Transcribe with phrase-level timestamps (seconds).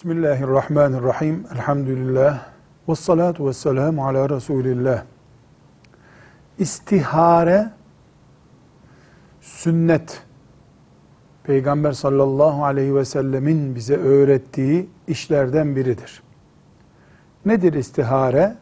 [0.00, 1.46] Bismillahirrahmanirrahim.
[1.52, 2.46] Elhamdülillah.
[2.88, 5.02] Ve salatu ve selamu ala Resulillah.
[6.58, 7.70] İstihare,
[9.40, 10.22] sünnet,
[11.42, 16.22] Peygamber sallallahu aleyhi ve sellemin bize öğrettiği işlerden biridir.
[17.46, 18.56] Nedir istihare?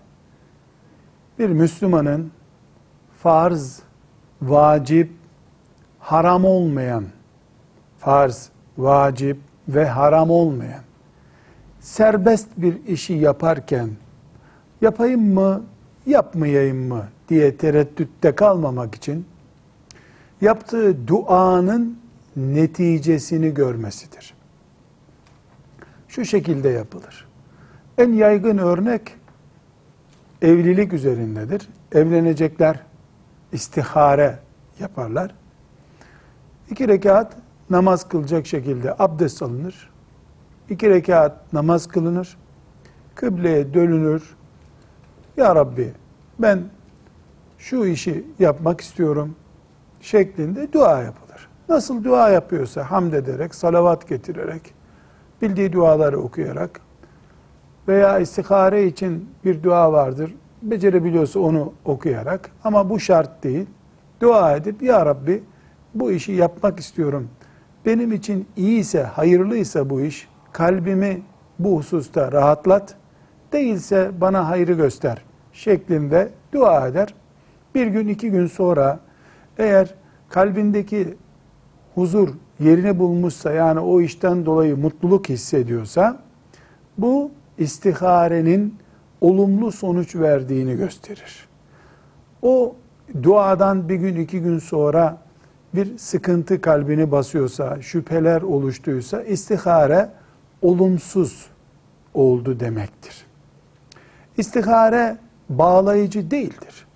[1.39, 2.33] Bir Müslümanın
[3.23, 3.81] farz,
[4.43, 5.11] vacip,
[5.99, 7.05] haram olmayan,
[7.99, 10.88] farz, vacip ve haram olmayan,
[11.89, 13.91] serbest bir işi yaparken,
[14.81, 15.65] yapayım mı,
[16.07, 19.27] yapmayayım mı diye tereddütte kalmamak için,
[20.41, 21.99] yaptığı duanın
[22.37, 24.35] neticesini görmesidir.
[26.09, 27.27] Şu şekilde yapılır.
[27.99, 29.15] En yaygın örnek
[30.43, 31.69] evlilik üzerindedir.
[31.93, 32.81] Evlenecekler
[33.53, 34.39] istihare
[34.81, 35.35] yaparlar.
[36.71, 37.37] İki rekat
[37.71, 39.91] namaz kılacak şekilde abdest alınır.
[40.71, 42.37] İki rekat namaz kılınır.
[43.15, 44.37] Kıbleye dönülür.
[45.37, 45.93] Ya Rabbi
[46.39, 46.61] ben
[47.59, 49.37] şu işi yapmak istiyorum
[50.01, 51.49] şeklinde dua yapılır.
[51.69, 54.75] Nasıl dua yapıyorsa hamd ederek, salavat getirerek,
[55.43, 56.81] bildiği duaları okuyarak
[57.89, 60.35] veya istihare için bir dua vardır.
[60.63, 63.67] Becerebiliyorsa onu okuyarak ama bu şart değil.
[64.21, 65.43] Dua edip Ya Rabbi
[65.95, 67.29] bu işi yapmak istiyorum.
[67.87, 70.29] Benim için iyiyse, hayırlıysa bu iş,
[70.59, 71.23] kalbimi
[71.59, 72.95] bu hususta rahatlat.
[73.53, 75.23] Değilse bana hayrı göster
[75.53, 77.15] şeklinde dua eder.
[77.75, 79.01] Bir gün iki gün sonra
[79.59, 79.95] eğer
[80.29, 81.17] kalbindeki
[81.95, 82.29] huzur
[82.61, 86.19] yerini bulmuşsa yani o işten dolayı mutluluk hissediyorsa
[86.99, 88.75] bu istiharenin
[89.21, 91.49] olumlu sonuç verdiğini gösterir.
[92.43, 92.75] O
[93.23, 95.19] duadan bir gün iki gün sonra
[95.75, 100.09] bir sıkıntı kalbini basıyorsa, şüpheler oluştuysa istihare
[100.63, 101.47] olumsuz
[102.15, 103.27] oldu demektir.
[104.37, 105.17] İstihare
[105.49, 106.87] bağlayıcı değildir.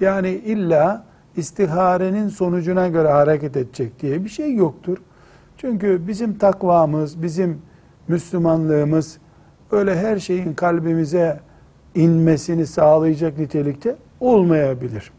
[0.00, 1.04] Yani illa
[1.36, 4.98] istiharenin sonucuna göre hareket edecek diye bir şey yoktur.
[5.56, 7.62] Çünkü bizim takvamız, bizim
[8.08, 9.18] Müslümanlığımız
[9.70, 11.40] öyle her şeyin kalbimize
[11.94, 15.12] inmesini sağlayacak nitelikte olmayabilir.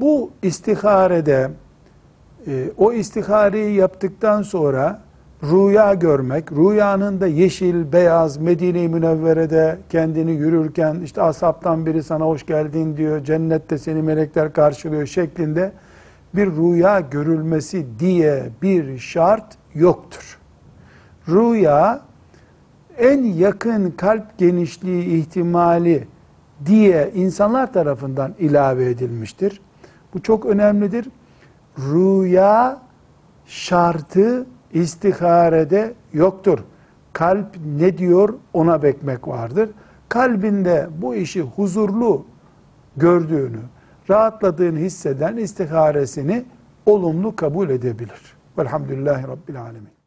[0.00, 1.50] Bu istiharede
[2.46, 5.02] e, o istihareyi yaptıktan sonra
[5.42, 12.46] rüya görmek, rüyanın da yeşil, beyaz, Medine-i Münevvere'de kendini yürürken işte asaptan biri sana hoş
[12.46, 15.72] geldin diyor, cennette seni melekler karşılıyor şeklinde
[16.34, 20.38] bir rüya görülmesi diye bir şart yoktur.
[21.28, 22.00] Rüya
[22.98, 26.08] en yakın kalp genişliği ihtimali
[26.66, 29.60] diye insanlar tarafından ilave edilmiştir.
[30.14, 31.08] Bu çok önemlidir.
[31.78, 32.82] Rüya
[33.46, 36.58] şartı istiharede yoktur.
[37.12, 37.46] Kalp
[37.78, 39.70] ne diyor ona bekmek vardır.
[40.08, 42.24] Kalbinde bu işi huzurlu
[42.96, 43.60] gördüğünü,
[44.10, 46.44] rahatladığını hisseden istiharesini
[46.86, 48.36] olumlu kabul edebilir.
[48.58, 49.97] Velhamdülillahi Rabbil Alemin.